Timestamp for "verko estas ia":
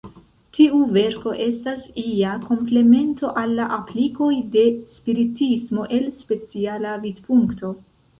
0.93-2.31